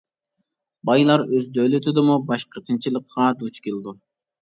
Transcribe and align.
بايلار 0.91 1.23
ئۆز 1.27 1.51
دۆلىتىدىمۇ 1.59 2.17
باش 2.33 2.49
قېتىنچىلىققا 2.57 3.33
دۇچ 3.45 3.65
كېلىدۇ. 3.69 3.99